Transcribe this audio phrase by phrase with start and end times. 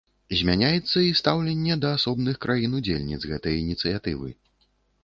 [0.37, 4.29] Змяняецца і стаўленне да асобных краін-удзельніц гэтай ініцыятывы.